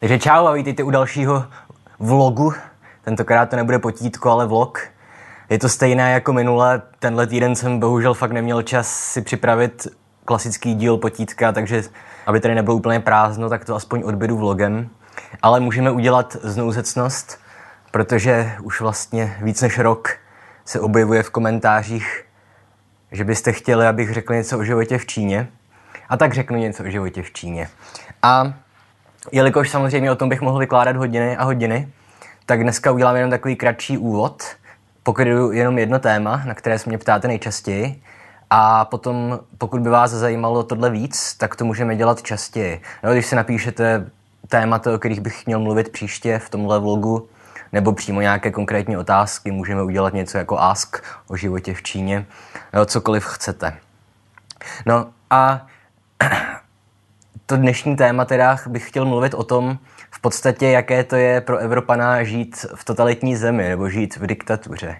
[0.00, 1.44] Takže čau a vítejte u dalšího
[1.98, 2.54] vlogu.
[3.04, 4.80] Tentokrát to nebude potítko, ale vlog.
[5.50, 6.82] Je to stejné jako minule.
[6.98, 9.86] Tenhle týden jsem bohužel fakt neměl čas si připravit
[10.24, 11.82] klasický díl potítka, takže
[12.26, 14.88] aby tady nebylo úplně prázdno, tak to aspoň odbedu vlogem.
[15.42, 17.40] Ale můžeme udělat znouzecnost,
[17.90, 20.16] protože už vlastně víc než rok
[20.64, 22.24] se objevuje v komentářích,
[23.12, 25.48] že byste chtěli, abych řekl něco o životě v Číně.
[26.08, 27.68] A tak řeknu něco o životě v Číně.
[28.22, 28.52] A
[29.32, 31.88] jelikož samozřejmě o tom bych mohl vykládat hodiny a hodiny,
[32.46, 34.42] tak dneska udělám jenom takový kratší úvod,
[35.02, 38.02] pokryju jenom jedno téma, na které se mě ptáte nejčastěji.
[38.50, 42.82] A potom, pokud by vás zajímalo tohle víc, tak to můžeme dělat častěji.
[43.02, 44.10] No, když si napíšete
[44.48, 47.28] témata, o kterých bych měl mluvit příště v tomhle vlogu,
[47.72, 52.26] nebo přímo nějaké konkrétní otázky, můžeme udělat něco jako ask o životě v Číně,
[52.74, 53.76] jo, cokoliv chcete.
[54.86, 55.66] No a
[57.46, 59.78] to dnešní téma teda bych chtěl mluvit o tom,
[60.10, 64.96] v podstatě, jaké to je pro Evropana žít v totalitní zemi nebo žít v diktatuře.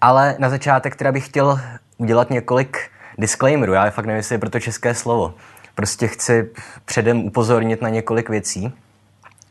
[0.00, 1.60] Ale na začátek teda bych chtěl
[1.98, 2.78] udělat několik
[3.18, 3.72] disclaimerů.
[3.72, 5.34] Já fakt nevím, jestli je pro to české slovo.
[5.74, 6.50] Prostě chci
[6.84, 8.72] předem upozornit na několik věcí.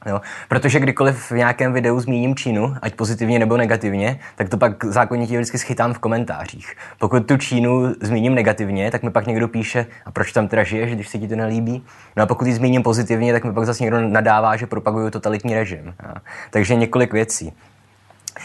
[0.05, 0.21] Jo?
[0.47, 5.37] Protože kdykoliv v nějakém videu zmíním Čínu, ať pozitivně nebo negativně, tak to pak zákonitě
[5.37, 6.75] vždycky schytám v komentářích.
[6.99, 10.95] Pokud tu Čínu zmíním negativně, tak mi pak někdo píše, a proč tam teda žiješ,
[10.95, 11.83] když se ti to nelíbí.
[12.17, 15.53] No a pokud ji zmíním pozitivně, tak mi pak zase někdo nadává, že propaguju totalitní
[15.53, 15.85] režim.
[15.85, 16.13] Jo?
[16.49, 17.53] Takže několik věcí.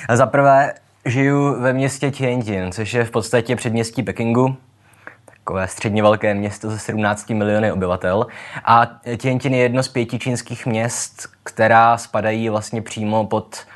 [0.09, 4.57] A za prvé, žiju ve městě Tianjin, což je v podstatě předměstí Pekingu,
[5.47, 8.27] takové středně velké město se 17 miliony obyvatel.
[8.65, 13.67] A Tianjin je jedno z pěti čínských měst, která spadají vlastně přímo pod,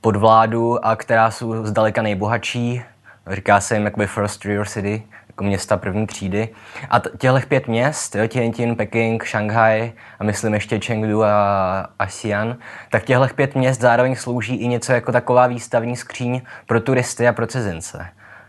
[0.00, 2.82] pod vládu a která jsou zdaleka nejbohatší.
[3.30, 6.48] Říká se jim jakoby First Tier City, jako města první třídy.
[6.90, 12.56] A těchto pět měst, jo, Tianjin, Peking, Shanghai a myslím ještě Chengdu a, a Xi'an,
[12.90, 17.32] tak těchto pět měst zároveň slouží i něco jako taková výstavní skříň pro turisty a
[17.32, 18.06] pro cizince.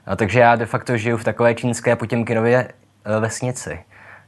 [0.08, 2.68] No, takže já de facto žiju v takové čínské Potěmkinově
[3.06, 3.80] e, vesnici.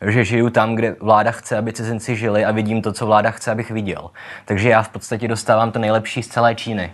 [0.01, 3.51] Že žiju tam, kde vláda chce, aby cizinci žili a vidím to, co vláda chce,
[3.51, 4.09] abych viděl.
[4.45, 6.91] Takže já v podstatě dostávám to nejlepší z celé Číny.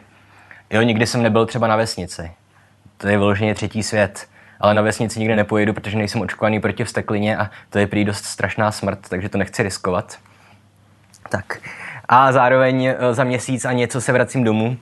[0.69, 2.31] Jo, nikdy jsem nebyl třeba na vesnici.
[2.97, 4.27] To je vyloženě třetí svět.
[4.59, 8.25] Ale na vesnici nikdy nepojedu, protože nejsem očkovaný proti vsteklině a to je prý dost
[8.25, 10.17] strašná smrt, takže to nechci riskovat.
[11.29, 11.59] Tak.
[12.09, 14.77] A zároveň e, za měsíc a něco se vracím domů,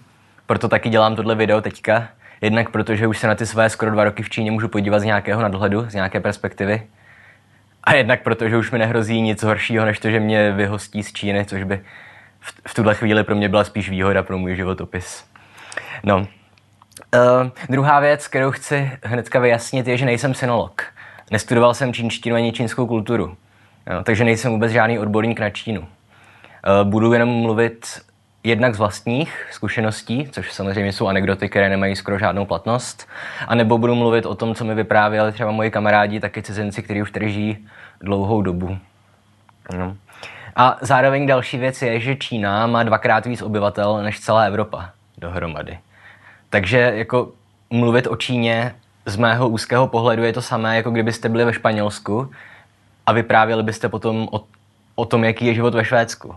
[0.46, 2.08] proto taky dělám tohle video teďka,
[2.42, 5.04] Jednak protože už se na ty své skoro dva roky v Číně můžu podívat z
[5.04, 6.82] nějakého nadhledu, z nějaké perspektivy.
[7.84, 11.46] A jednak protože už mi nehrozí nic horšího, než to, že mě vyhostí z Číny,
[11.46, 11.82] což by
[12.40, 15.26] v, v tuhle chvíli pro mě byla spíš výhoda pro můj životopis.
[16.04, 16.18] No.
[16.18, 16.28] Uh,
[17.70, 20.84] druhá věc, kterou chci hnedka vyjasnit, je, že nejsem synolog.
[21.32, 23.38] Nestudoval jsem čínštinu ani čínskou kulturu.
[23.92, 25.82] No, takže nejsem vůbec žádný odborník na Čínu.
[25.82, 25.88] Uh,
[26.84, 28.02] budu jenom mluvit
[28.44, 33.08] jednak z vlastních zkušeností, což samozřejmě jsou anekdoty, které nemají skoro žádnou platnost,
[33.48, 37.02] a nebo budu mluvit o tom, co mi vyprávěli třeba moji kamarádi, taky cizinci, kteří
[37.02, 37.68] už žijí
[38.00, 38.78] dlouhou dobu.
[39.78, 39.96] No.
[40.56, 45.80] A zároveň další věc je, že Čína má dvakrát víc obyvatel než celá Evropa dohromady.
[46.50, 47.32] Takže jako
[47.70, 48.76] mluvit o Číně
[49.06, 52.32] z mého úzkého pohledu je to samé, jako kdybyste byli ve Španělsku
[53.06, 54.44] a vyprávěli byste potom o,
[54.96, 56.36] o tom, jaký je život ve Švédsku.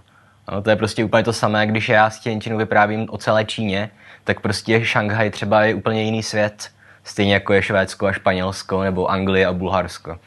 [0.52, 3.90] No, to je prostě úplně to samé, když já s Těnčinu vyprávím o celé Číně,
[4.24, 6.70] tak prostě Šanghaj třeba je úplně jiný svět.
[7.04, 10.18] Stejně jako je Švédsko a Španělsko nebo Anglie a Bulharsko.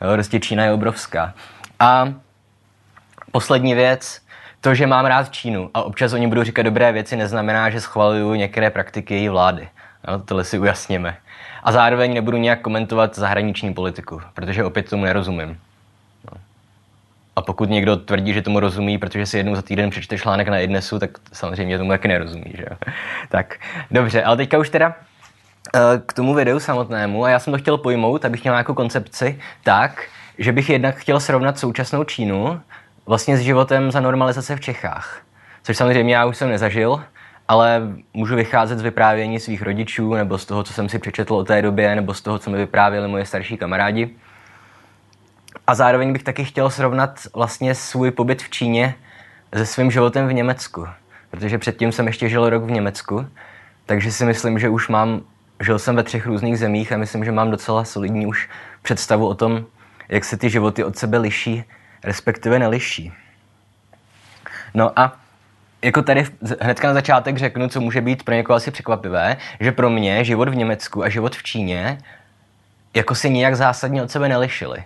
[0.00, 1.34] No, prostě Čína je obrovská.
[1.80, 2.14] A
[3.32, 4.20] poslední věc,
[4.60, 7.80] to, že mám rád Čínu a občas o ní budu říkat dobré věci, neznamená, že
[7.80, 9.68] schvaluju některé praktiky její vlády.
[10.08, 11.16] No, tohle si ujasněme.
[11.62, 15.58] A zároveň nebudu nějak komentovat zahraniční politiku, protože opět tomu nerozumím.
[17.36, 20.58] A pokud někdo tvrdí, že tomu rozumí, protože si jednou za týden přečte článek na
[20.58, 22.52] Idnesu, tak samozřejmě tomu taky nerozumí.
[22.54, 22.64] Že?
[23.28, 23.54] tak,
[23.90, 24.94] dobře, ale teďka už teda
[25.74, 29.40] eh, k tomu videu samotnému a já jsem to chtěl pojmout, abych měl nějakou koncepci
[29.64, 30.08] tak,
[30.38, 32.60] že bych jednak chtěl srovnat současnou Čínu
[33.06, 35.20] vlastně s životem za normalizace v Čechách.
[35.62, 37.04] Což samozřejmě já už jsem nezažil,
[37.48, 37.82] ale
[38.14, 41.62] můžu vycházet z vyprávění svých rodičů nebo z toho, co jsem si přečetl o té
[41.62, 44.10] době, nebo z toho, co mi vyprávěli moje starší kamarádi.
[45.66, 48.94] A zároveň bych taky chtěl srovnat vlastně svůj pobyt v Číně
[49.54, 50.86] se svým životem v Německu.
[51.30, 53.26] Protože předtím jsem ještě žil rok v Německu,
[53.86, 55.20] takže si myslím, že už mám,
[55.60, 58.48] žil jsem ve třech různých zemích a myslím, že mám docela solidní už
[58.82, 59.66] představu o tom,
[60.08, 61.64] jak se ty životy od sebe liší,
[62.04, 63.12] respektive neliší.
[64.74, 65.16] No a
[65.82, 66.26] jako tady
[66.60, 70.48] hnedka na začátek řeknu, co může být pro někoho asi překvapivé, že pro mě život
[70.48, 71.98] v Německu a život v Číně
[72.94, 74.84] jako si nijak zásadně od sebe nelišily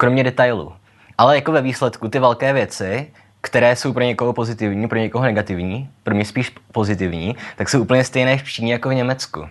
[0.00, 0.72] kromě detailů.
[1.18, 3.06] Ale jako ve výsledku ty velké věci
[3.40, 8.04] které jsou pro někoho pozitivní, pro někoho negativní, pro mě spíš pozitivní, tak jsou úplně
[8.04, 9.48] stejné v Číně jako v Německu.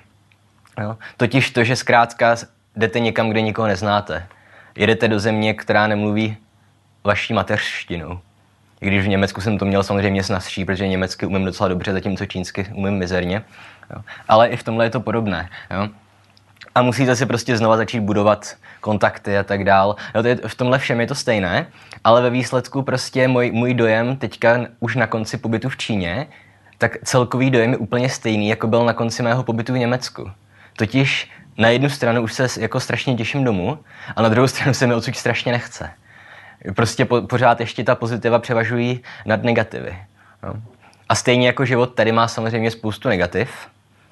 [0.82, 0.98] Jo?
[1.18, 2.36] Totiž to, že zkrátka
[2.76, 4.28] jdete někam, kde nikoho neznáte.
[4.76, 6.38] Jedete do země, která nemluví
[7.04, 8.20] vaší mateřštinou.
[8.82, 12.26] I když v Německu jsem to měl samozřejmě snazší, protože německy umím docela dobře, zatímco
[12.26, 13.42] čínsky umím mizerně.
[13.96, 14.02] Jo.
[14.28, 15.50] Ale i v tomhle je to podobné.
[15.72, 15.90] Jo.
[16.76, 19.96] A musíte si prostě znova začít budovat kontakty a tak dál.
[20.16, 21.68] Jo, to je, v tomhle všem je to stejné,
[22.04, 26.28] ale ve výsledku prostě můj, můj dojem teďka už na konci pobytu v Číně,
[26.78, 30.32] tak celkový dojem je úplně stejný, jako byl na konci mého pobytu v Německu.
[30.78, 33.80] Totiž na jednu stranu už se jako strašně těším domů
[34.16, 35.90] a na druhou stranu se mi odsud strašně nechce.
[36.76, 39.98] Prostě po, pořád ještě ta pozitiva převažují nad negativy.
[40.44, 40.54] No.
[41.10, 43.50] A stejně jako život tady má samozřejmě spoustu negativ,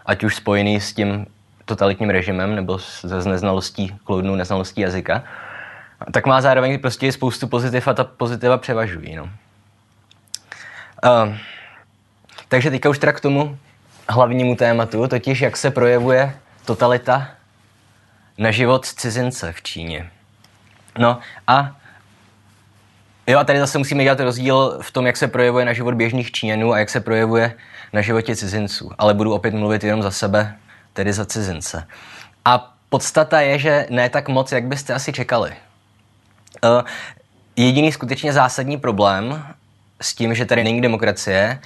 [0.05, 1.25] ať už spojený s tím
[1.67, 5.23] totalitním režimem nebo se neznalostí kloudnou neznalostí jazyka,
[6.11, 9.15] tak má zároveň prostě spoustu pozitiv a ta pozitiva převažují.
[9.15, 9.23] No.
[9.23, 9.29] Uh,
[12.47, 13.57] takže teďka už teda k tomu
[14.09, 16.35] hlavnímu tématu, totiž jak se projevuje
[16.65, 17.29] totalita
[18.37, 20.11] na život cizince v Číně.
[20.97, 21.75] No a
[23.27, 26.31] jo, a tady zase musíme dělat rozdíl v tom, jak se projevuje na život běžných
[26.31, 27.53] Číňanů a jak se projevuje
[27.93, 28.91] na životě cizinců.
[28.97, 30.55] Ale budu opět mluvit jenom za sebe,
[30.97, 31.87] tedy za cizince.
[32.45, 35.53] A podstata je, že ne tak moc, jak byste asi čekali.
[36.63, 36.81] Uh,
[37.55, 39.45] jediný skutečně zásadní problém
[40.01, 41.59] s tím, že tady není demokracie,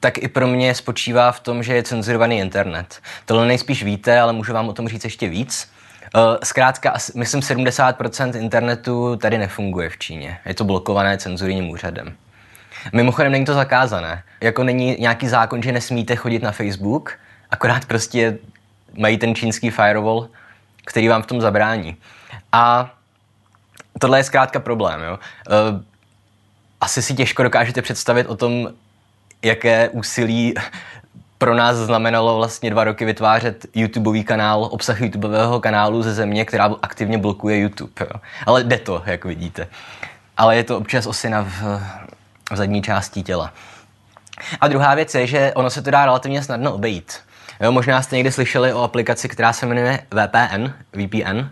[0.00, 3.00] tak i pro mě spočívá v tom, že je cenzurovaný internet.
[3.24, 5.68] Tohle nejspíš víte, ale můžu vám o tom říct ještě víc.
[6.16, 10.38] Eh, zkrátka, myslím, 70% internetu tady nefunguje v Číně.
[10.46, 12.16] Je to blokované cenzurním úřadem.
[12.92, 14.22] Mimochodem není to zakázané.
[14.40, 17.18] Jako není nějaký zákon, že nesmíte chodit na Facebook,
[17.50, 18.38] akorát prostě
[18.98, 20.28] mají ten čínský firewall,
[20.84, 21.96] který vám v tom zabrání.
[22.52, 22.90] A
[23.98, 25.00] tohle je zkrátka problém.
[25.00, 25.18] Jo?
[25.50, 25.84] Eh,
[26.80, 28.68] asi si těžko dokážete představit o tom,
[29.42, 30.54] jaké úsilí
[31.38, 36.64] pro nás znamenalo vlastně dva roky vytvářet YouTubeový kanál, obsah YouTubeového kanálu ze země, která
[36.82, 37.92] aktivně blokuje YouTube.
[38.00, 38.20] Jo.
[38.46, 39.68] Ale jde to, jak vidíte.
[40.36, 41.80] Ale je to občas osina v,
[42.52, 43.52] v zadní části těla.
[44.60, 47.20] A druhá věc je, že ono se to dá relativně snadno obejít.
[47.62, 51.48] Jo, možná jste někdy slyšeli o aplikaci, která se jmenuje VPN, VPN,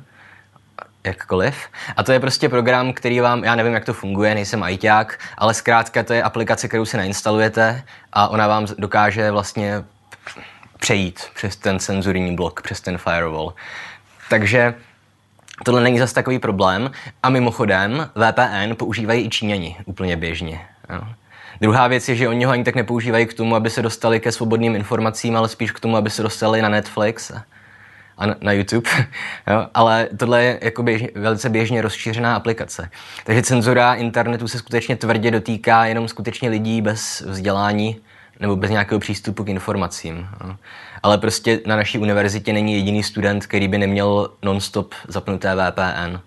[1.05, 1.57] jakkoliv.
[1.97, 5.55] A to je prostě program, který vám, já nevím, jak to funguje, nejsem ajťák, ale
[5.55, 9.85] zkrátka to je aplikace, kterou si nainstalujete a ona vám dokáže vlastně
[10.81, 13.55] přejít přes ten cenzurní blok, přes ten firewall.
[14.31, 14.75] Takže
[15.65, 16.91] tohle není zase takový problém.
[17.23, 20.61] A mimochodem, VPN používají i Číňani úplně běžně.
[20.91, 21.01] Jo.
[21.61, 24.33] Druhá věc je, že oni ho ani tak nepoužívají k tomu, aby se dostali ke
[24.33, 27.33] svobodným informacím, ale spíš k tomu, aby se dostali na Netflix
[28.19, 28.91] a na, YouTube,
[29.51, 29.67] jo?
[29.75, 32.91] ale tohle je jako běž, velice běžně rozšířená aplikace.
[33.25, 38.01] Takže cenzura internetu se skutečně tvrdě dotýká jenom skutečně lidí bez vzdělání
[38.41, 40.29] nebo bez nějakého přístupu k informacím.
[40.45, 40.57] Jo?
[41.03, 46.19] Ale prostě na naší univerzitě není jediný student, který by neměl non-stop zapnuté VPN.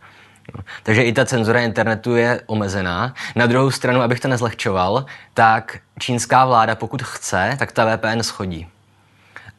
[0.84, 3.14] Takže i ta cenzura internetu je omezená.
[3.36, 8.68] Na druhou stranu, abych to nezlehčoval, tak čínská vláda, pokud chce, tak ta VPN schodí.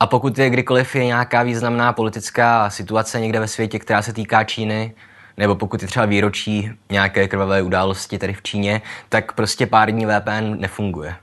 [0.00, 4.44] A pokud je kdykoliv je nějaká významná politická situace někde ve světě, která se týká
[4.44, 4.94] Číny,
[5.36, 10.06] nebo pokud je třeba výročí nějaké krvavé události tady v Číně, tak prostě pár dní
[10.06, 11.16] VPN nefunguje.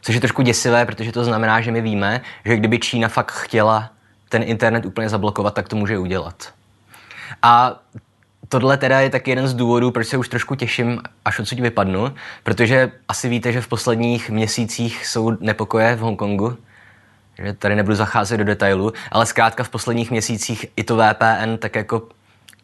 [0.00, 3.90] Což je trošku děsivé, protože to znamená, že my víme, že kdyby Čína fakt chtěla
[4.28, 6.52] ten internet úplně zablokovat, tak to může udělat.
[7.42, 7.80] A
[8.48, 12.14] tohle teda je tak jeden z důvodů, proč se už trošku těším, až odsud vypadnu,
[12.42, 16.56] protože asi víte, že v posledních měsících jsou nepokoje v Hongkongu,
[17.38, 21.76] že tady nebudu zacházet do detailu, ale zkrátka v posledních měsících i to VPN tak
[21.76, 22.08] jako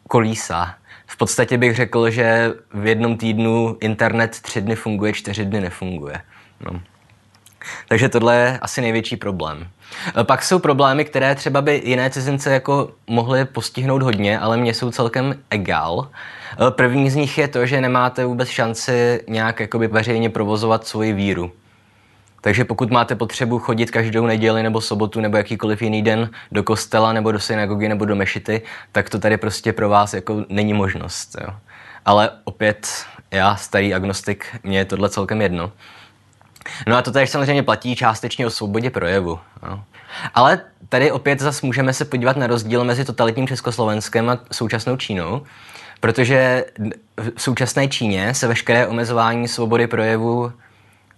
[0.09, 0.75] kolísá.
[1.07, 6.21] V podstatě bych řekl, že v jednom týdnu internet tři dny funguje, čtyři dny nefunguje.
[6.61, 6.81] No.
[7.89, 9.69] Takže tohle je asi největší problém.
[10.23, 14.91] Pak jsou problémy, které třeba by jiné cizince jako mohly postihnout hodně, ale mě jsou
[14.91, 16.09] celkem egál.
[16.71, 21.53] První z nich je to, že nemáte vůbec šanci nějak jakoby veřejně provozovat svoji víru.
[22.41, 27.13] Takže pokud máte potřebu chodit každou neděli nebo sobotu nebo jakýkoliv jiný den do kostela
[27.13, 31.37] nebo do synagogy nebo do mešity, tak to tady prostě pro vás jako není možnost.
[31.41, 31.55] Jo.
[32.05, 32.89] Ale opět,
[33.31, 35.73] já, starý agnostik, mě je tohle celkem jedno.
[36.87, 39.39] No a to tady samozřejmě platí částečně o svobodě projevu.
[39.69, 39.81] Jo.
[40.35, 45.43] Ale tady opět zase můžeme se podívat na rozdíl mezi totalitním Československem a současnou Čínou,
[46.01, 46.65] protože
[47.17, 50.53] v současné Číně se veškeré omezování svobody projevu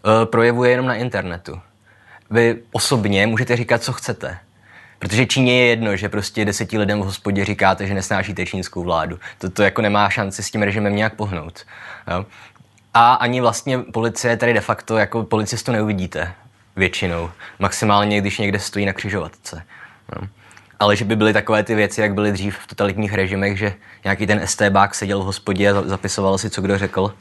[0.06, 1.60] Eh, projevuje jenom na internetu.
[2.30, 4.38] Vy osobně můžete říkat, co chcete.
[4.98, 9.18] Protože Číně je jedno, že prostě deseti lidem v hospodě říkáte, že nesnášíte čínskou vládu.
[9.38, 11.64] To, to jako nemá šanci s tím režimem nějak pohnout.
[12.10, 12.26] Jo?
[12.98, 16.32] A ani vlastně policie tady de facto jako policistu neuvidíte
[16.76, 17.30] většinou.
[17.58, 19.62] Maximálně, když někde stojí na křižovatce.
[20.16, 20.28] No.
[20.80, 23.74] Ale že by byly takové ty věci, jak byly dřív v totalitních režimech, že
[24.04, 27.14] nějaký ten STBák seděl v hospodě a zapisoval si, co kdo řekl,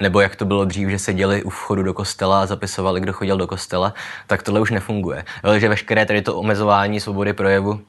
[0.00, 3.36] nebo jak to bylo dřív, že seděli u vchodu do kostela a zapisovali, kdo chodil
[3.36, 3.94] do kostela,
[4.26, 5.24] tak tohle už nefunguje.
[5.42, 7.80] Ale že veškeré tady to omezování svobody projevu uh,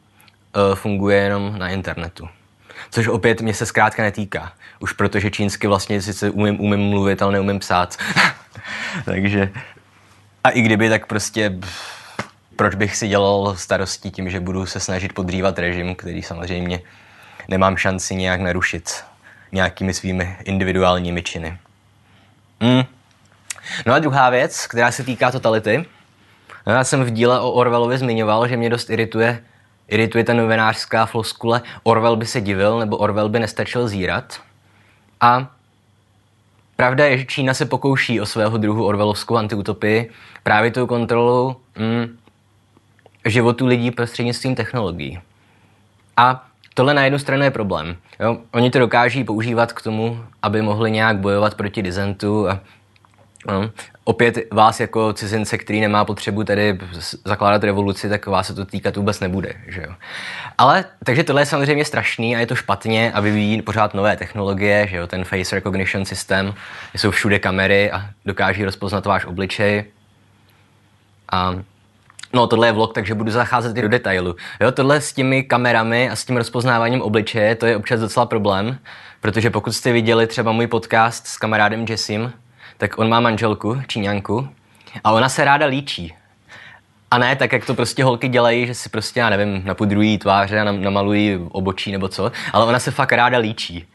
[0.75, 2.27] funguje jenom na internetu.
[2.96, 4.54] Což opět mě se zkrátka netýká.
[4.80, 7.98] Už protože čínsky vlastně sice umím, umím mluvit, ale neumím psát.
[9.06, 9.52] Takže
[10.44, 11.60] a i kdyby, tak prostě
[12.56, 16.82] proč bych si dělal starosti tím, že budu se snažit podřívat režim, který samozřejmě
[17.48, 19.04] nemám šanci nějak narušit
[19.52, 21.58] nějakými svými individuálními činy.
[22.62, 22.84] Hmm.
[23.86, 25.86] No a druhá věc, která se týká totality.
[26.68, 29.44] No já jsem v díle o Orwellovi zmiňoval, že mě dost irituje,
[29.88, 34.39] irituje ta novinářská floskule Orwell by se divil, nebo Orwell by nestačil zírat.
[35.22, 35.51] A
[36.75, 40.12] pravda je, že Čína se pokouší o svého druhu Orwellovskou antiutopii
[40.44, 42.18] právě tou kontrolou mm,
[43.25, 45.20] životu lidí prostřednictvím technologií.
[46.18, 47.96] A tohle na jednu stranu je problém.
[48.20, 48.38] Jo?
[48.51, 52.60] Oni to dokáží používat k tomu, aby mohli nějak bojovat proti dizentu a
[53.48, 53.70] no,
[54.04, 56.80] opět vás jako cizince, který nemá potřebu tady
[57.25, 59.54] zakládat revoluci, tak vás se to týkat vůbec nebude.
[59.68, 59.96] Že jo?
[60.58, 64.88] Ale takže tohle je samozřejmě strašný a je to špatně a vyvíjí pořád nové technologie,
[64.90, 65.08] že jo?
[65.08, 66.54] ten face recognition systém,
[66.96, 69.84] jsou všude kamery a dokáží rozpoznat váš obličej.
[71.32, 71.56] A
[72.34, 74.36] No, tohle je vlog, takže budu zacházet i do detailu.
[74.62, 78.78] Jo, tohle s těmi kamerami a s tím rozpoznáváním obličeje, to je občas docela problém,
[79.22, 82.34] protože pokud jste viděli třeba můj podcast s kamarádem Jessim,
[82.77, 84.50] tak on má manželku, Číňanku,
[85.03, 86.13] a ona se ráda líčí.
[87.12, 90.60] A ne tak, jak to prostě holky dělají, že si prostě, já nevím, napudrují tváře
[90.60, 93.86] a namalují obočí nebo co, ale ona se fakt ráda líčí.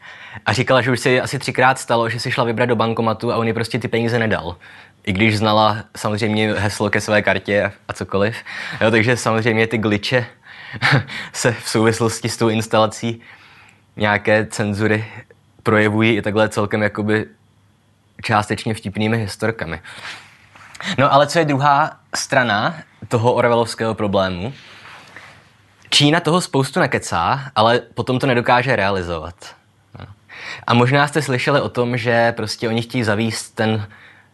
[0.45, 3.37] A říkala, že už si asi třikrát stalo, že si šla vybrat do bankomatu a
[3.37, 4.55] on jí prostě ty peníze nedal
[5.05, 8.35] i když znala samozřejmě heslo ke své kartě a cokoliv.
[8.81, 10.25] Jo, takže samozřejmě ty glitche
[11.33, 13.21] se v souvislosti s tou instalací
[13.95, 15.05] nějaké cenzury
[15.63, 17.25] projevují i takhle celkem jakoby
[18.21, 19.81] částečně vtipnými historkami.
[20.97, 22.75] No ale co je druhá strana
[23.07, 24.53] toho Orwellovského problému?
[25.89, 29.35] Čína toho spoustu nekecá, ale potom to nedokáže realizovat.
[29.99, 30.05] No.
[30.67, 33.87] A možná jste slyšeli o tom, že prostě oni chtějí zavíst ten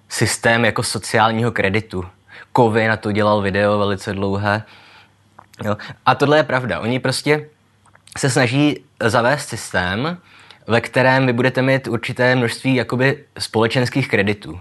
[0.09, 2.05] systém jako sociálního kreditu.
[2.51, 4.63] Kovy na to dělal video velice dlouhé.
[5.63, 5.77] Jo.
[6.05, 6.79] A tohle je pravda.
[6.79, 7.49] Oni prostě
[8.17, 10.17] se snaží zavést systém,
[10.67, 14.59] ve kterém vy budete mít určité množství jakoby společenských kreditů.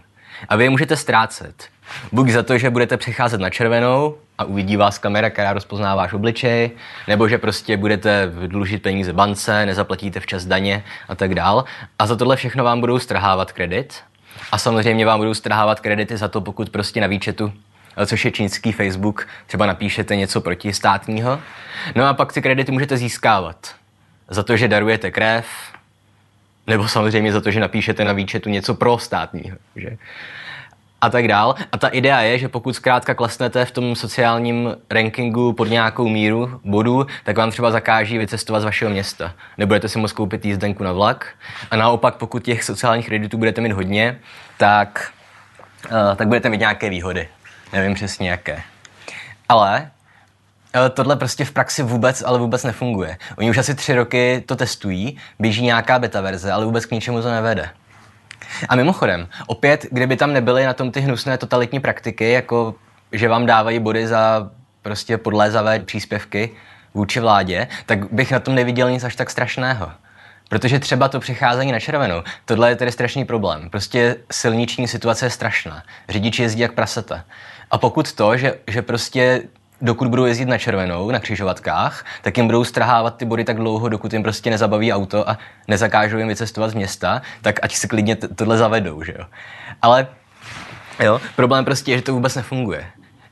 [0.48, 1.68] A vy je můžete ztrácet.
[2.12, 6.12] Buď za to, že budete přecházet na červenou a uvidí vás kamera, která rozpozná váš
[6.12, 6.70] obličej,
[7.08, 11.64] nebo že prostě budete dlužit peníze bance, nezaplatíte včas daně a tak dál.
[11.98, 13.94] A za tohle všechno vám budou strhávat kredit
[14.52, 17.52] a samozřejmě vám budou strhávat kredity za to, pokud prostě na výčetu
[18.06, 21.40] což je čínský Facebook, třeba napíšete něco proti státního.
[21.94, 23.74] No a pak ty kredity můžete získávat
[24.28, 25.46] za to, že darujete krev,
[26.66, 29.56] nebo samozřejmě za to, že napíšete na výčetu něco pro státního.
[29.76, 29.96] Že?
[31.00, 31.54] a tak dál.
[31.72, 36.60] A ta idea je, že pokud zkrátka klesnete v tom sociálním rankingu pod nějakou míru
[36.64, 39.34] bodů, tak vám třeba zakáží vycestovat z vašeho města.
[39.58, 41.34] Nebudete si moct koupit jízdenku na vlak.
[41.70, 44.18] A naopak, pokud těch sociálních kreditů budete mít hodně,
[44.58, 45.12] tak,
[45.84, 47.28] uh, tak budete mít nějaké výhody.
[47.72, 48.62] Nevím přesně jaké.
[49.48, 49.90] Ale
[50.76, 53.18] eh, tohle prostě v praxi vůbec, ale vůbec nefunguje.
[53.38, 57.22] Oni už asi tři roky to testují, běží nějaká beta verze, ale vůbec k ničemu
[57.22, 57.70] to nevede.
[58.68, 62.74] A mimochodem, opět, kdyby tam nebyly na tom ty hnusné totalitní praktiky, jako
[63.12, 64.50] že vám dávají body za
[64.82, 66.50] prostě podlézavé příspěvky
[66.94, 69.92] vůči vládě, tak bych na tom neviděl nic až tak strašného.
[70.48, 73.70] Protože třeba to přecházení na červenou, tohle je tedy strašný problém.
[73.70, 75.82] Prostě silniční situace je strašná.
[76.08, 77.24] Řidiči jezdí jak prasata.
[77.70, 79.42] A pokud to, že, že prostě
[79.80, 83.88] dokud budou jezdit na červenou, na křižovatkách, tak jim budou strhávat ty body tak dlouho,
[83.88, 88.16] dokud jim prostě nezabaví auto a nezakážou jim vycestovat z města, tak ať si klidně
[88.16, 89.24] tohle zavedou, že jo.
[89.82, 90.06] Ale
[91.00, 92.86] jo, problém prostě je, že to vůbec nefunguje.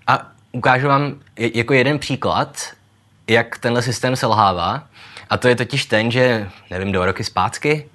[0.06, 2.70] A ukážu vám jako jeden příklad,
[3.28, 4.82] jak tenhle systém selhává.
[5.30, 7.88] A to je totiž ten, že, nevím, dva roky zpátky,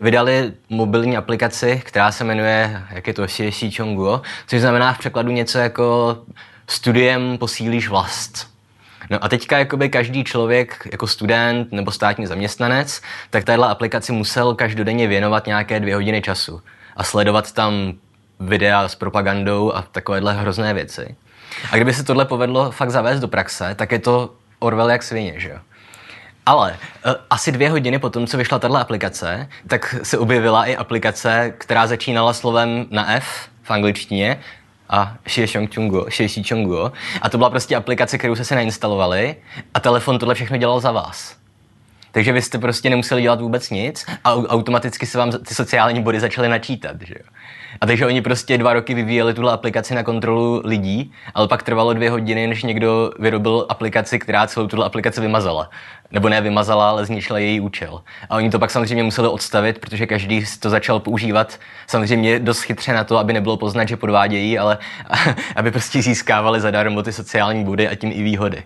[0.00, 5.30] vydali mobilní aplikaci, která se jmenuje, jak je to, CSC Chonguo, což znamená v překladu
[5.30, 6.16] něco jako
[6.66, 8.54] studiem posílíš vlast.
[9.10, 14.54] No a teďka jakoby každý člověk jako student nebo státní zaměstnanec, tak tahle aplikaci musel
[14.54, 16.62] každodenně věnovat nějaké dvě hodiny času
[16.96, 17.92] a sledovat tam
[18.40, 21.16] videa s propagandou a takovéhle hrozné věci.
[21.70, 25.34] A kdyby se tohle povedlo fakt zavést do praxe, tak je to Orwell jak svině,
[25.36, 25.58] že jo?
[26.46, 31.52] Ale uh, asi dvě hodiny potom, co vyšla tahle aplikace, tak se objevila i aplikace,
[31.58, 34.40] která začínala slovem na F v angličtině
[34.88, 35.16] a
[36.08, 36.92] Xiaochunguo.
[37.22, 39.36] A to byla prostě aplikace, kterou se si nainstalovali
[39.74, 41.43] a telefon tohle všechno dělal za vás.
[42.14, 46.20] Takže vy jste prostě nemuseli dělat vůbec nic a automaticky se vám ty sociální body
[46.20, 46.96] začaly načítat.
[47.02, 47.24] Že jo?
[47.80, 51.92] A takže oni prostě dva roky vyvíjeli tuhle aplikaci na kontrolu lidí, ale pak trvalo
[51.92, 55.70] dvě hodiny, než někdo vyrobil aplikaci, která celou tuhle aplikaci vymazala.
[56.10, 58.02] Nebo ne vymazala, ale zničila její účel.
[58.30, 62.92] A oni to pak samozřejmě museli odstavit, protože každý to začal používat samozřejmě dost chytře
[62.92, 64.78] na to, aby nebylo poznat, že podvádějí, ale
[65.56, 68.62] aby prostě získávali zadarmo ty sociální body a tím i výhody.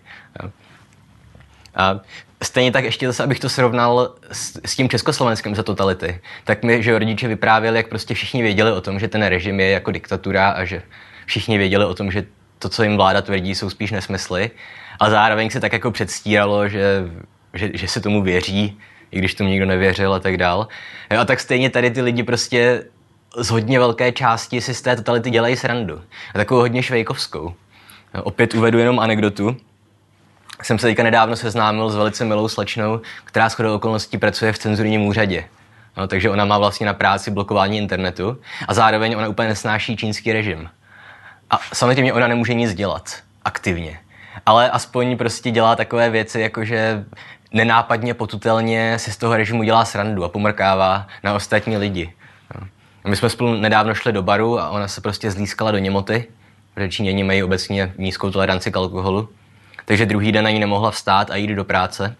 [1.74, 2.00] A
[2.42, 6.82] Stejně tak ještě zase, abych to srovnal s, s tím Československem za totality, tak mi,
[6.82, 10.50] že rodiče vyprávěli, jak prostě všichni věděli o tom, že ten režim je jako diktatura
[10.50, 10.82] a že
[11.26, 12.24] všichni věděli o tom, že
[12.58, 14.50] to, co jim vláda tvrdí, jsou spíš nesmysly.
[15.00, 17.10] A zároveň se tak jako předstíralo, že,
[17.54, 18.78] že, že se tomu věří,
[19.10, 20.68] i když tomu nikdo nevěřil a tak dál.
[21.18, 22.84] A tak stejně tady ty lidi prostě
[23.36, 26.02] z hodně velké části si z té totality dělají srandu.
[26.34, 27.54] A takovou hodně švejkovskou.
[28.22, 29.56] Opět uvedu jenom anekdotu
[30.62, 35.06] jsem se teďka nedávno seznámil s velice milou slečnou, která shodou okolností pracuje v cenzurním
[35.06, 35.44] úřadě.
[35.96, 38.38] No, takže ona má vlastně na práci blokování internetu
[38.68, 40.70] a zároveň ona úplně nesnáší čínský režim.
[41.50, 44.00] A samozřejmě ona nemůže nic dělat aktivně.
[44.46, 47.04] Ale aspoň prostě dělá takové věci, jako že
[47.52, 52.12] nenápadně, potutelně si z toho režimu dělá srandu a pomrkává na ostatní lidi.
[52.54, 52.66] No.
[53.10, 56.24] My jsme spolu nedávno šli do baru a ona se prostě zlískala do němoty,
[56.74, 59.28] protože Číňani mají obecně nízkou toleranci k alkoholu
[59.88, 62.16] takže druhý den ani nemohla vstát a jít do práce.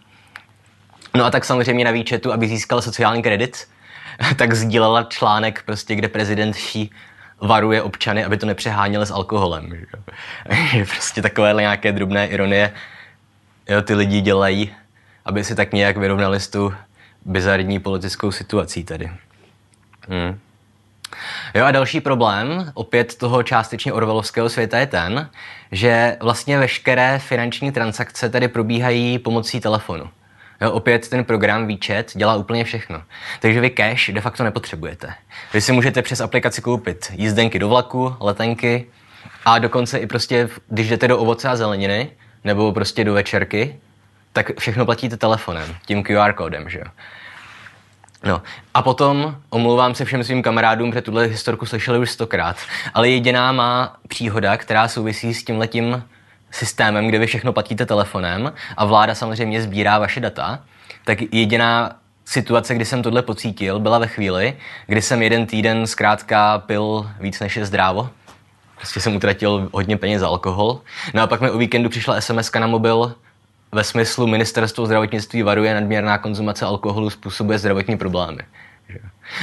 [1.17, 3.69] No a tak samozřejmě na výčetu, aby získala sociální kredit,
[4.37, 6.91] tak sdílela článek, prostě, kde prezident Xi
[7.41, 9.71] varuje občany, aby to nepřeháněli s alkoholem.
[10.73, 10.85] Že?
[10.85, 12.73] prostě takovéhle nějaké drobné ironie
[13.69, 14.75] jo, ty lidi dělají,
[15.25, 16.75] aby si tak nějak vyrovnali s tu
[17.25, 19.11] bizarní politickou situací tady.
[20.09, 20.39] Hmm.
[21.55, 25.31] Jo a další problém, opět toho částečně orvelovského světa je ten,
[25.73, 30.09] že vlastně veškeré finanční transakce tady probíhají pomocí telefonu.
[30.61, 33.03] Jo, opět ten program výčet dělá úplně všechno.
[33.41, 35.15] Takže vy cash de facto nepotřebujete.
[35.55, 38.87] Vy si můžete přes aplikaci koupit jízdenky do vlaku, letenky
[39.45, 42.11] a dokonce i prostě, když jdete do ovoce a zeleniny
[42.45, 43.77] nebo prostě do večerky,
[44.33, 46.85] tak všechno platíte telefonem, tím QR kódem, že jo.
[48.25, 48.43] No.
[48.75, 52.57] A potom omlouvám se všem svým kamarádům, že tuhle historku slyšeli už stokrát,
[52.95, 56.05] ale jediná má příhoda, která souvisí s tím letím
[56.51, 60.61] systémem, kde vy všechno platíte telefonem a vláda samozřejmě sbírá vaše data,
[61.05, 66.59] tak jediná situace, kdy jsem tohle pocítil, byla ve chvíli, kdy jsem jeden týden zkrátka
[66.59, 68.11] pil víc než je zdrávo.
[68.77, 70.81] Prostě jsem utratil hodně peněz za alkohol.
[71.15, 73.15] No a pak mi o víkendu přišla SMS na mobil,
[73.73, 78.43] ve smyslu ministerstvo zdravotnictví varuje nadměrná konzumace alkoholu způsobuje zdravotní problémy.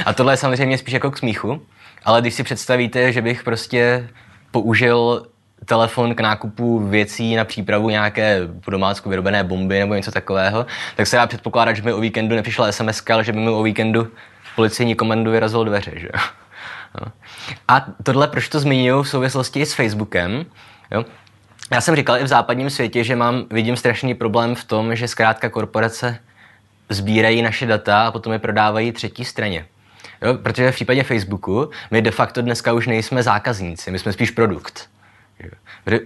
[0.06, 1.62] A tohle je samozřejmě spíš jako k smíchu,
[2.04, 4.08] ale když si představíte, že bych prostě
[4.50, 5.26] použil
[5.64, 11.16] telefon k nákupu věcí na přípravu nějaké domácku vyrobené bomby nebo něco takového, tak se
[11.16, 14.08] dá předpokládat, že mi o víkendu nepřišla SMS, ale že by mi o víkendu
[14.56, 15.92] policejní komandu vyrazil dveře.
[15.94, 16.08] Že?
[17.00, 17.12] No.
[17.68, 20.46] A tohle, proč to zmiňuji v souvislosti s Facebookem,
[20.90, 21.04] jo?
[21.72, 25.08] Já jsem říkal i v západním světě, že mám, vidím strašný problém v tom, že
[25.08, 26.18] zkrátka korporace
[26.88, 29.66] sbírají naše data a potom je prodávají třetí straně.
[30.22, 34.30] Jo, protože v případě Facebooku my de facto dneska už nejsme zákazníci, my jsme spíš
[34.30, 34.88] produkt.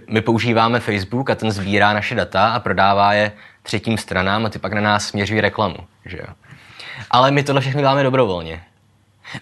[0.09, 3.31] My používáme Facebook a ten sbírá naše data a prodává je
[3.63, 5.77] třetím stranám a ty pak na nás směřují reklamu.
[6.05, 6.33] Že jo?
[7.11, 8.63] Ale my tohle všechno děláme dobrovolně.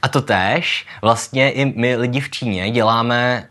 [0.01, 3.47] A to též vlastně i my lidi v Číně děláme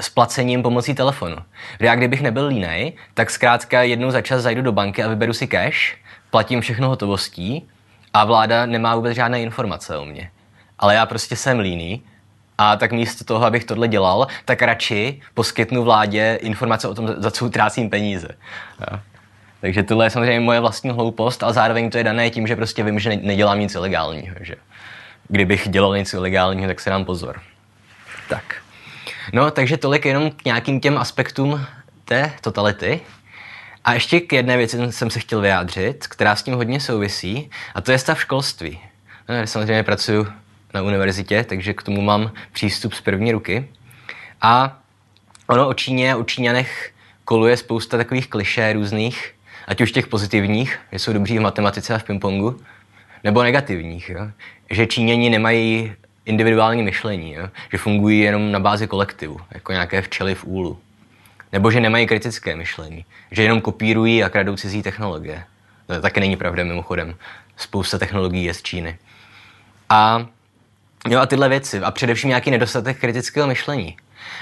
[0.00, 1.36] s placením pomocí telefonu.
[1.80, 5.46] Já kdybych nebyl línej, tak zkrátka jednou za čas zajdu do banky a vyberu si
[5.46, 5.96] cash,
[6.30, 7.68] platím všechno hotovostí
[8.14, 10.30] a vláda nemá vůbec žádné informace o mě.
[10.78, 12.02] Ale já prostě jsem líný
[12.58, 17.30] a tak místo toho, abych tohle dělal, tak radši poskytnu vládě informace o tom, za
[17.30, 18.28] co utrácím peníze.
[18.80, 19.00] Ja.
[19.60, 22.82] Takže tohle je samozřejmě moje vlastní hloupost, ale zároveň to je dané tím, že prostě
[22.82, 24.36] vím, že nedělám nic ilegálního.
[24.40, 24.54] Že?
[25.28, 27.40] Kdybych dělal nic ilegálního, tak se dám pozor.
[28.28, 28.59] Tak.
[29.32, 31.66] No, takže tolik jenom k nějakým těm aspektům
[32.04, 33.00] té totality.
[33.84, 37.80] A ještě k jedné věci jsem se chtěl vyjádřit, která s tím hodně souvisí, a
[37.80, 38.80] to je stav školství.
[39.28, 40.26] No, já samozřejmě pracuji
[40.74, 43.68] na univerzitě, takže k tomu mám přístup z první ruky.
[44.42, 44.78] A
[45.46, 46.92] ono o Číně, o Číňanech
[47.24, 49.34] koluje spousta takových klišé různých,
[49.66, 52.60] ať už těch pozitivních, že jsou dobří v matematice a v pingpongu,
[53.24, 54.30] nebo negativních, jo?
[54.70, 55.92] že Číňani nemají
[56.24, 57.48] individuální myšlení, jo?
[57.72, 60.78] že fungují jenom na bázi kolektivu, jako nějaké včely v úlu.
[61.52, 65.44] Nebo že nemají kritické myšlení, že jenom kopírují a kradou cizí technologie.
[65.86, 67.14] To taky není pravda mimochodem.
[67.56, 68.98] Spousta technologií je z Číny.
[69.88, 70.26] A
[71.08, 71.80] Jo a tyhle věci.
[71.80, 73.96] A především nějaký nedostatek kritického myšlení.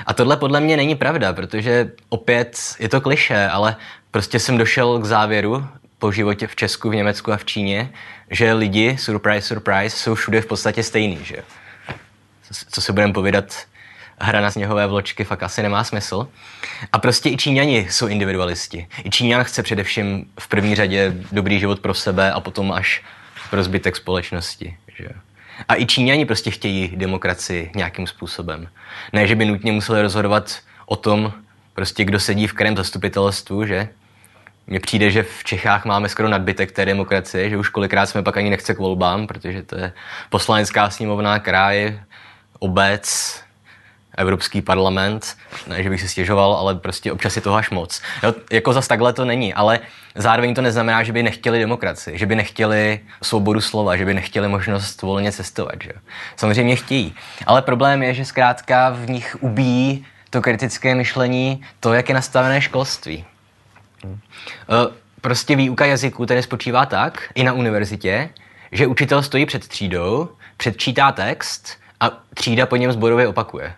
[0.06, 3.76] A tohle podle mě není pravda, protože opět je to kliše, ale
[4.10, 5.66] prostě jsem došel k závěru
[5.98, 7.90] po životě v Česku, v Německu a v Číně,
[8.30, 11.36] že lidi, surprise, surprise, jsou všude v podstatě stejný, že
[12.70, 13.66] co se budeme povídat,
[14.20, 16.28] hra na sněhové vločky fakt asi nemá smysl.
[16.92, 18.86] A prostě i Číňani jsou individualisti.
[19.04, 23.02] I Číňan chce především v první řadě dobrý život pro sebe a potom až
[23.50, 24.76] pro zbytek společnosti.
[24.98, 25.08] Že?
[25.68, 28.68] A i Číňani prostě chtějí demokracii nějakým způsobem.
[29.12, 31.32] Ne, že by nutně museli rozhodovat o tom,
[31.74, 33.88] prostě kdo sedí v kterém zastupitelstvu, že?
[34.66, 38.36] Mně přijde, že v Čechách máme skoro nadbytek té demokracie, že už kolikrát jsme pak
[38.36, 39.92] ani nechce k volbám, protože to je
[40.30, 41.98] poslanecká sněmovna, kraj,
[42.58, 43.38] obec,
[44.18, 48.02] Evropský parlament, ne, že bych si stěžoval, ale prostě občas je toho až moc.
[48.22, 49.80] Jo, jako zas takhle to není, ale
[50.14, 54.48] zároveň to neznamená, že by nechtěli demokracii, že by nechtěli svobodu slova, že by nechtěli
[54.48, 55.74] možnost volně cestovat.
[55.82, 55.92] Že?
[56.36, 57.14] Samozřejmě chtějí.
[57.46, 62.60] Ale problém je, že zkrátka v nich ubíjí to kritické myšlení, to, jak je nastavené
[62.60, 63.24] školství.
[64.04, 64.20] Hmm.
[65.20, 68.30] Prostě výuka jazyků tedy spočívá tak, i na univerzitě,
[68.72, 73.74] že učitel stojí před třídou, předčítá text a třída po něm zborově opakuje.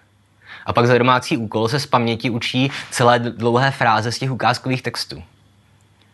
[0.67, 4.83] A pak za domácí úkol se z paměti učí celé dlouhé fráze z těch ukázkových
[4.83, 5.23] textů.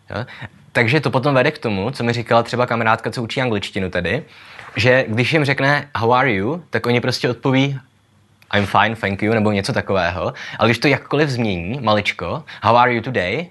[0.09, 0.25] Jo?
[0.71, 4.23] Takže to potom vede k tomu, co mi říkala třeba kamarádka, co učí angličtinu tady,
[4.75, 7.79] že když jim řekne how are you, tak oni prostě odpoví
[8.53, 10.33] I'm fine, thank you, nebo něco takového.
[10.59, 13.49] Ale když to jakkoliv změní, maličko, how are you today,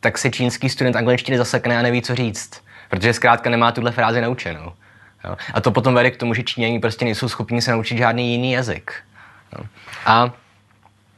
[0.00, 2.62] tak se čínský student angličtiny zasekne a neví, co říct.
[2.90, 4.72] Protože zkrátka nemá tuhle frázi naučenou.
[5.24, 5.36] Jo?
[5.54, 8.52] A to potom vede k tomu, že Číňani prostě nejsou schopni se naučit žádný jiný
[8.52, 8.94] jazyk.
[9.58, 9.64] Jo?
[10.06, 10.30] A,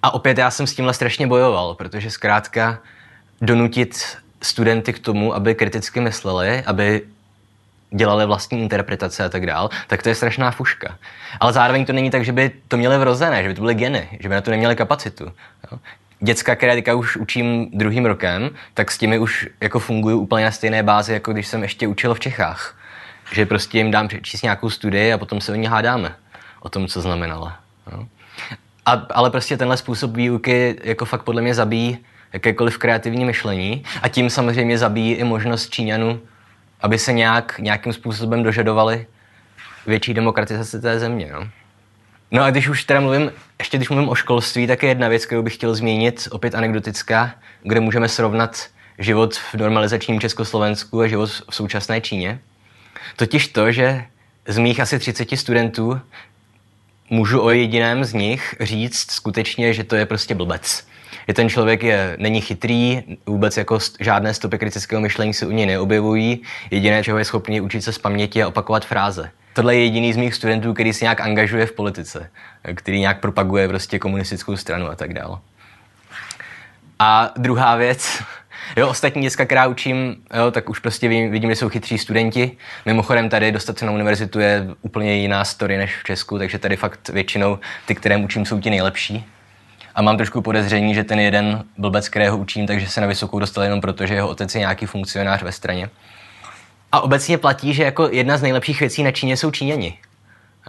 [0.02, 2.78] a opět já jsem s tímhle strašně bojoval, protože zkrátka
[3.40, 7.02] donutit studenty k tomu, aby kriticky mysleli, aby
[7.90, 10.98] dělali vlastní interpretace a tak dál, tak to je strašná fuška.
[11.40, 14.08] Ale zároveň to není tak, že by to měli vrozené, že by to byly geny,
[14.20, 15.24] že by na to neměli kapacitu.
[15.72, 15.78] Jo?
[16.20, 20.50] Děcka, které teďka už učím druhým rokem, tak s těmi už jako fungují úplně na
[20.50, 22.77] stejné bázi, jako když jsem ještě učil v Čechách.
[23.32, 26.14] Že prostě jim dám přečíst nějakou studii a potom se o ní hádáme.
[26.60, 27.58] O tom, co znamenala.
[27.92, 28.06] Jo?
[28.86, 31.98] A, ale prostě tenhle způsob výuky jako fakt podle mě zabíjí
[32.32, 36.20] jakékoliv kreativní myšlení a tím samozřejmě zabíjí i možnost Číňanů,
[36.80, 39.06] aby se nějak, nějakým způsobem dožadovali
[39.86, 41.30] větší demokratizace té země.
[41.32, 41.48] No.
[42.30, 45.26] no a když už teda mluvím, ještě když mluvím o školství, tak je jedna věc,
[45.26, 48.66] kterou bych chtěl zmínit, opět anekdotická, kde můžeme srovnat
[48.98, 52.40] život v normalizačním Československu a život v současné Číně.
[53.16, 54.04] Totiž to, že
[54.46, 56.00] z mých asi 30 studentů
[57.10, 60.86] můžu o jediném z nich říct skutečně, že to je prostě blbec.
[61.28, 65.66] Že ten člověk je, není chytrý, vůbec jako žádné stopy kritického myšlení se u něj
[65.66, 66.42] neobjevují.
[66.70, 69.30] Jediné, čeho je schopný, učit se z paměti a opakovat fráze.
[69.52, 72.30] Tohle je jediný z mých studentů, který se nějak angažuje v politice,
[72.74, 75.38] který nějak propaguje prostě komunistickou stranu a tak dále.
[76.98, 78.22] A druhá věc,
[78.76, 82.56] Jo, ostatní děcka, která učím, jo, tak už prostě vidím, vidím, že jsou chytří studenti.
[82.86, 86.76] Mimochodem tady dostat se na univerzitu je úplně jiná story než v Česku, takže tady
[86.76, 89.26] fakt většinou ty, které učím, jsou ti nejlepší.
[89.94, 93.64] A mám trošku podezření, že ten jeden blbec, kterého učím, takže se na vysokou dostal
[93.64, 95.90] jenom proto, že jeho otec je nějaký funkcionář ve straně.
[96.92, 99.98] A obecně platí, že jako jedna z nejlepších věcí na Číně jsou Číňani.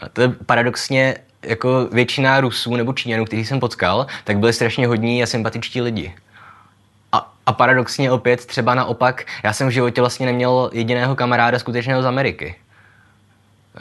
[0.01, 4.87] A to je paradoxně jako většina Rusů nebo Číňanů, kteří jsem potkal, tak byli strašně
[4.87, 6.13] hodní a sympatičtí lidi.
[7.49, 12.05] A, paradoxně opět třeba naopak, já jsem v životě vlastně neměl jediného kamaráda skutečného z
[12.05, 12.55] Ameriky.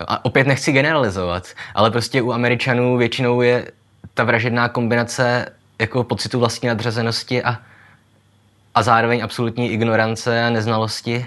[0.09, 3.71] A opět nechci generalizovat, ale prostě u Američanů většinou je
[4.15, 7.59] ta vražedná kombinace jako pocitu vlastní nadřazenosti a,
[8.75, 11.27] a zároveň absolutní ignorance a neznalosti.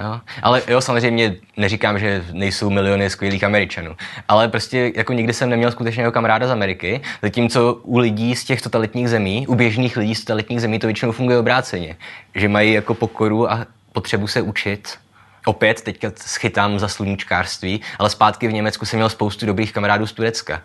[0.00, 0.20] Jo?
[0.42, 3.96] Ale jo, samozřejmě neříkám, že nejsou miliony skvělých Američanů,
[4.28, 8.62] ale prostě jako nikdy jsem neměl skutečného kamaráda z Ameriky, zatímco u lidí z těch
[8.62, 11.96] totalitních zemí, u běžných lidí z totalitních zemí to většinou funguje obráceně,
[12.34, 14.98] že mají jako pokoru a potřebu se učit.
[15.46, 20.12] Opět teďka schytám za sluníčkářství, ale zpátky v Německu jsem měl spoustu dobrých kamarádů z
[20.12, 20.62] Turecka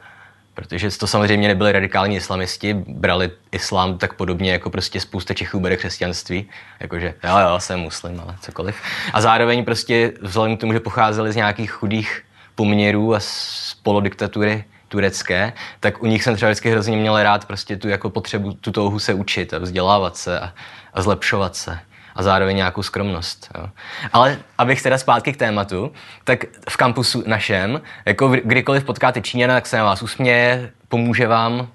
[0.55, 5.77] Protože to samozřejmě nebyli radikální islamisti, brali islám tak podobně jako prostě spousta Čechů bere
[5.77, 8.75] křesťanství, jakože jo, jo, jsem muslim, ale cokoliv.
[9.13, 12.23] A zároveň prostě vzhledem k tomu, že pocházeli z nějakých chudých
[12.55, 17.77] poměrů a z polodiktatury turecké, tak u nich jsem třeba vždycky hrozně měl rád prostě
[17.77, 20.53] tu jako potřebu, tu touhu se učit a vzdělávat se a,
[20.93, 21.79] a zlepšovat se
[22.15, 23.51] a zároveň nějakou skromnost.
[23.58, 23.69] Jo.
[24.13, 25.91] Ale abych teda zpátky k tématu,
[26.23, 31.67] tak v kampusu našem, jako kdykoliv potkáte Číňana, tak se na vás usměje, pomůže vám.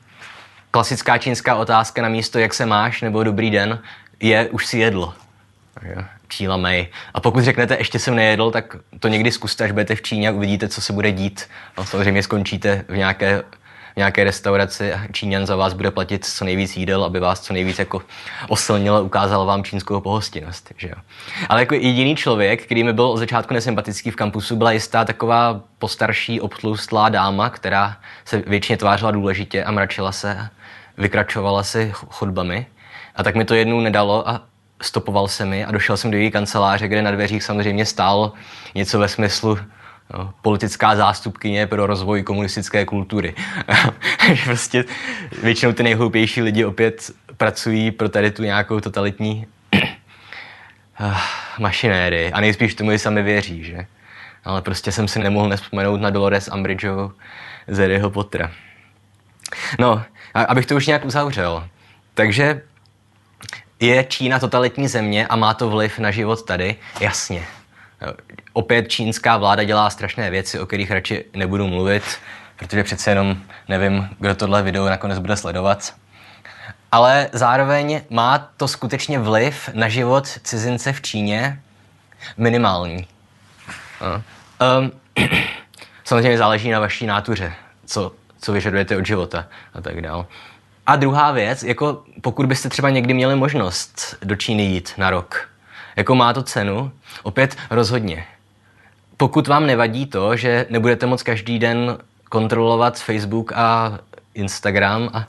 [0.70, 3.79] Klasická čínská otázka na místo, jak se máš, nebo dobrý den,
[4.20, 5.14] je, už si jedl.
[6.29, 6.88] Číla Mei.
[7.14, 10.33] A pokud řeknete, ještě jsem nejedl, tak to někdy zkuste, až budete v Číně a
[10.33, 11.48] uvidíte, co se bude dít.
[11.79, 13.42] No, samozřejmě skončíte v nějaké
[13.96, 17.79] nějaké restauraci a Číňan za vás bude platit co nejvíc jídel, aby vás co nejvíc
[17.79, 18.03] jako
[18.48, 20.72] oslnil a ukázal vám čínskou pohostinnost.
[20.76, 20.94] Že jo?
[21.48, 25.61] Ale jako jediný člověk, který mi byl od začátku nesympatický v kampusu, byla jistá taková
[25.79, 30.48] postarší, obtlustlá dáma, která se většině tvářila důležitě a mračila se,
[30.98, 32.66] vykračovala si chodbami.
[33.16, 34.42] A tak mi to jednou nedalo a
[34.83, 38.33] stopoval se mi a došel jsem do její kanceláře, kde na dveřích samozřejmě stál
[38.74, 39.59] něco ve smyslu
[40.42, 43.34] politická zástupkyně pro rozvoj komunistické kultury.
[44.44, 44.84] prostě
[45.42, 49.46] většinou ty nejhloupější lidi opět pracují pro tady tu nějakou totalitní
[51.58, 53.86] mašinérii a nejspíš tomu i sami věří, že?
[54.44, 57.12] Ale prostě jsem si nemohl nespomenout na Dolores Umbridgeovou
[57.68, 58.50] z Harryho Pottera.
[59.78, 60.02] No,
[60.34, 61.68] abych to už nějak uzavřel.
[62.14, 62.62] Takže
[63.80, 66.76] je Čína totalitní země a má to vliv na život tady?
[67.00, 67.46] Jasně.
[68.52, 72.02] Opět čínská vláda dělá strašné věci, o kterých radši nebudu mluvit,
[72.56, 73.36] protože přece jenom
[73.68, 75.94] nevím, kdo tohle video nakonec bude sledovat.
[76.92, 81.60] Ale zároveň má to skutečně vliv na život cizince v Číně
[82.36, 83.06] minimální.
[84.78, 84.92] Um,
[86.04, 87.52] samozřejmě záleží na vaší nátuře,
[87.84, 90.24] co, co vyžadujete od života a tak dále.
[90.86, 95.49] A druhá věc, jako pokud byste třeba někdy měli možnost do Číny jít na rok,
[96.00, 96.92] jako má to cenu?
[97.22, 98.26] Opět rozhodně.
[99.16, 103.98] Pokud vám nevadí to, že nebudete moc každý den kontrolovat Facebook a
[104.34, 105.28] Instagram a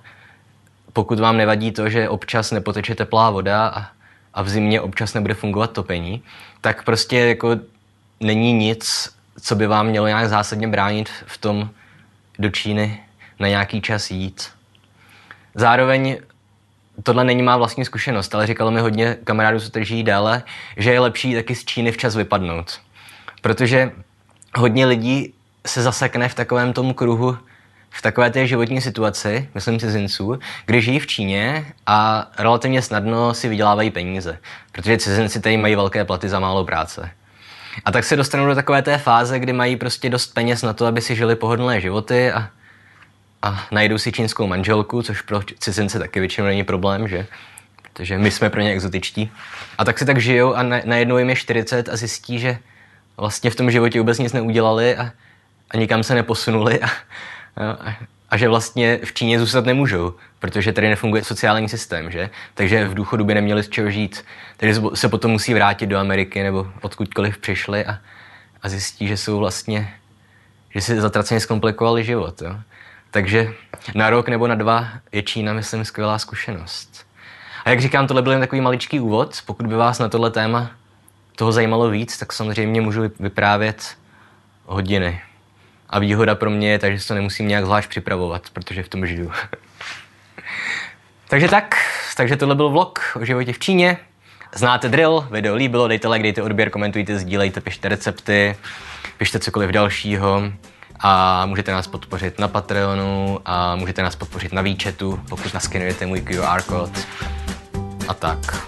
[0.93, 3.87] pokud vám nevadí to, že občas nepoteče teplá voda a,
[4.33, 6.23] a v zimě občas nebude fungovat topení,
[6.61, 7.55] tak prostě jako
[8.19, 9.09] není nic,
[9.41, 11.69] co by vám mělo nějak zásadně bránit v tom
[12.39, 13.03] do Číny
[13.39, 14.49] na nějaký čas jít.
[15.55, 16.17] Zároveň
[17.03, 20.43] tohle není má vlastní zkušenost, ale říkalo mi hodně kamarádů, co tady žijí déle,
[20.77, 22.79] že je lepší taky z Číny včas vypadnout.
[23.41, 23.91] Protože
[24.55, 25.33] hodně lidí
[25.65, 27.37] se zasekne v takovém tom kruhu,
[27.89, 33.49] v takové té životní situaci, myslím cizinců, kdy žijí v Číně a relativně snadno si
[33.49, 34.37] vydělávají peníze,
[34.71, 37.11] protože cizinci tady mají velké platy za málo práce.
[37.85, 40.85] A tak se dostanou do takové té fáze, kdy mají prostě dost peněz na to,
[40.85, 42.49] aby si žili pohodlné životy a
[43.41, 47.27] a najdou si čínskou manželku, což pro cizince taky většinou není problém, že?
[47.81, 49.31] Protože my jsme pro ně exotičtí.
[49.77, 52.57] A tak si tak žijou a najednou jim je 40 a zjistí, že
[53.17, 55.11] vlastně v tom životě vůbec nic neudělali a,
[55.71, 56.87] a nikam se neposunuli a,
[57.57, 57.95] a,
[58.29, 62.29] a že vlastně v Číně zůstat nemůžou, protože tady nefunguje sociální systém, že?
[62.53, 64.25] Takže v důchodu by neměli z čeho žít.
[64.57, 67.99] Takže se potom musí vrátit do Ameriky nebo odkudkoliv přišli a,
[68.61, 69.93] a zjistí, že jsou vlastně,
[70.69, 72.41] že si zatraceně zkomplikovali život.
[72.41, 72.55] Jo?
[73.11, 73.53] Takže
[73.95, 77.07] na rok nebo na dva je Čína, myslím, skvělá zkušenost.
[77.65, 79.37] A jak říkám, tohle byl jen takový maličký úvod.
[79.45, 80.71] Pokud by vás na tohle téma
[81.35, 83.97] toho zajímalo víc, tak samozřejmě můžu vyprávět
[84.65, 85.21] hodiny.
[85.89, 88.89] A výhoda pro mě je tak, že se to nemusím nějak zvlášť připravovat, protože v
[88.89, 89.31] tom žiju.
[91.29, 91.75] takže tak,
[92.17, 93.97] takže tohle byl vlog o životě v Číně.
[94.55, 98.55] Znáte drill, video líbilo, dejte like, dejte odběr, komentujte, sdílejte, pište recepty,
[99.17, 100.51] pište cokoliv dalšího
[101.01, 106.21] a můžete nás podpořit na Patreonu a můžete nás podpořit na výčetu, pokud naskenujete můj
[106.21, 106.91] QR kód
[108.07, 108.67] a tak.